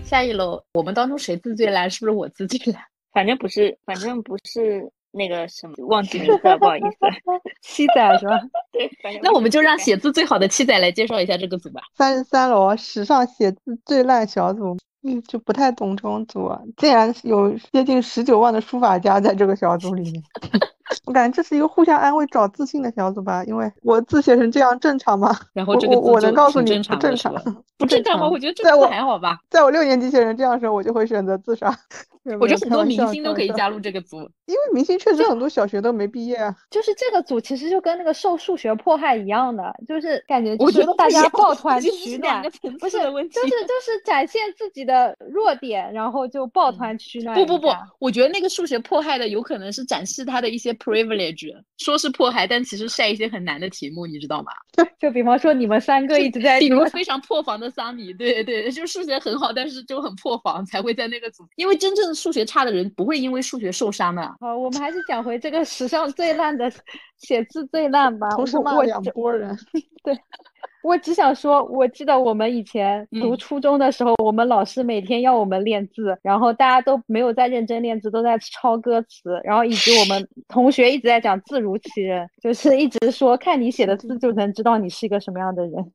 [0.05, 1.89] 下一楼，我们当中谁字最烂？
[1.89, 2.81] 是不是我字最烂？
[3.11, 6.87] 反正不是，反正不是那个什么，忘记名字了，不好意思。
[7.61, 8.39] 七仔是吧？
[8.71, 9.85] 对，反正那我们就让写。
[9.93, 11.81] 写字最好的七仔来介绍一下这个组吧。
[11.95, 20.23] 三十三楼史上写字最烂小组，嗯，就不太懂这种组啊，竟然有接近十九万的书法家在这个小组里面。
[21.05, 25.35] 我感觉这是一个互相安慰、找自信的小组吧，因为我字写成这样正常吗？
[25.53, 27.33] 然后我我我这个字就能告诉你正常 不正常
[27.77, 28.29] 不正常吗？
[28.29, 29.37] 我觉得这个还好吧。
[29.49, 31.73] 在我六年级写成这样的时候，我就会选择自杀。
[32.39, 34.15] 我觉得很多明星都可以加入这个组。
[34.45, 36.55] 因为明星确实很多小学都没毕业啊。
[36.69, 42.41] 就是这个组其实就跟那个受数学迫害一样的，就是感觉就是我觉得大家抱团取暖
[42.79, 42.97] 不是。
[43.29, 47.67] 就是就是展现自己的弱点，然后就抱嗯团取暖不不不，
[47.99, 54.51] 我觉得那个数学迫害的有可能是展示他的一些 privilege，说是迫害，但其实晒一些很难的题目，你知道吗？
[54.99, 61.47] 就比方说你们三个一直在比如非常破防的桑尼，对对，就数学很好，但是就很破防，才会在那个组。
[61.55, 64.21] 因为真正数学差的人不会因为数学受伤的。
[64.39, 66.71] 好，我们还是讲回这个史上最烂的
[67.17, 68.29] 写字最烂吧。
[68.31, 69.57] 同时骂两拨人，
[70.83, 85.91] 我只想说，我记得我们以前读嗯初中的时候，我们老师每天要我们练字，然后大家都没有在认真练字，都在抄歌词，然后以及我们 同学一直在讲字如其人，就是一直说看你写的字就能知道你是一个什么样的人。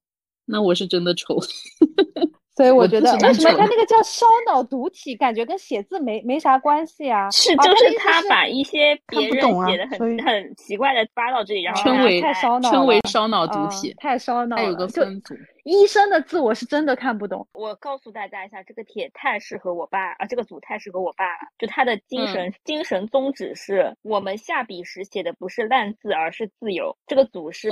[0.47, 1.39] 那我是真的丑。
[2.59, 7.31] 所以我觉得为什么他那个叫烧脑读体，感觉跟写字没没啥关系啊？
[7.31, 15.37] 是，啊就是他把一些 别人看不懂啊写的很很奇怪的发到这里，然后称为太烧脑称为烧脑读啊体，太烧脑还有个分组。
[15.63, 17.47] 医生的字我是真的看不懂。
[17.53, 21.41] 我告诉大家一下，这个帖太适合我爸啊，这个组太适合我爸了。
[21.59, 26.97] 就他的精神、精神宗旨是我们下笔时写的不是烂字，而是自由。
[27.07, 27.71] 这个组是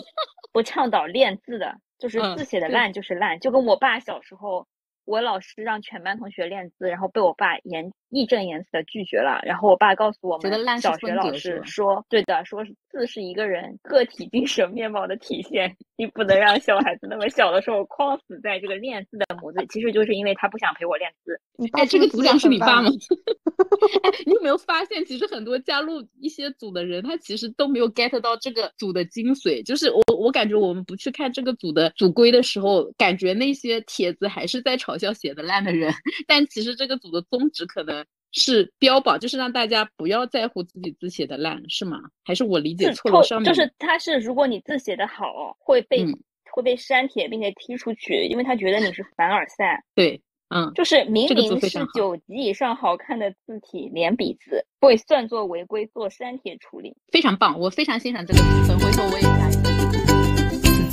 [0.52, 4.64] 不倡导练字的，就是嗯字写的烂就是烂，就跟我爸小时候。
[5.06, 9.40] 我老师让全班同学练字，然后被我爸严义正言辞的拒绝了。
[9.44, 19.66] 然后我爸告诉我们，小学老师说，对的，说是字是一个人个体精神面貌的体现， 你不能让小孩子那么小的时候框死在这个练字的模子里。
[19.68, 21.34] 其实就是因为他不想陪我练字。
[21.34, 22.92] 哎，你爸是这个组长不是你爸吗烂？？
[24.02, 29.64] 哎，你有没有发现，其实很多加入一些组的人，他其实都没有 get 到这个组的精髓。
[29.64, 35.92] 就是我，我感觉我们不去看这个组的组规的时候，感觉那些帖子还是在嘲笑写的烂的人，
[36.26, 41.98] 但其实这个组的宗旨可能是标榜，就是让大家不要在乎自己字写的烂，是吗？
[42.24, 43.22] 还是我理解错了？
[43.22, 46.18] 上面就是他是，如果你字写的好，会被、嗯
[46.52, 49.84] 会被删帖，并且踢出去，因为他觉得你是凡尔赛。
[49.94, 56.96] 对，嗯，就是明明是九级以上好看的字体连笔字，会算作违规做删帖处理。
[57.12, 60.05] 非常棒，我非常欣赏这个组分，回头我也加一个。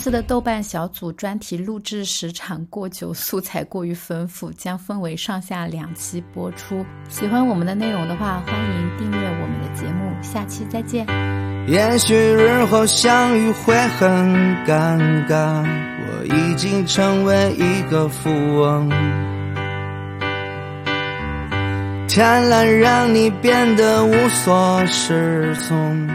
[0.04, 6.86] 此次的豆瓣小组专题录制时长过久，素材过于丰富，将分为上下两期播出。
[7.08, 10.12] 喜欢我们的内容的话，欢迎订阅我们的节目。
[10.22, 11.08] 下期再见。
[11.70, 14.10] 也许日后相遇会很
[14.66, 18.90] 尴尬，我已经成为一个富翁。
[22.10, 26.10] 贪婪让你变得无所适从，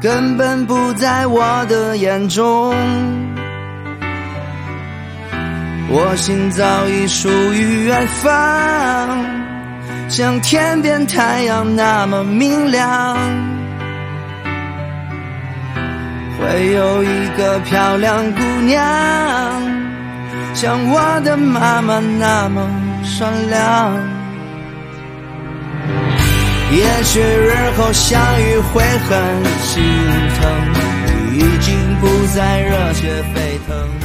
[0.00, 2.74] 根本不在我的眼中。
[5.90, 8.30] 我心早已属于远方，
[10.08, 13.18] 像天边太阳那么明亮。
[16.38, 18.82] 会有一个漂亮姑娘，
[20.54, 22.66] 像我的妈妈那么
[23.04, 24.19] 善良。
[26.72, 29.82] 也许日后相遇会很心
[30.38, 30.40] 疼，
[31.32, 33.99] 你已经不再热血沸腾。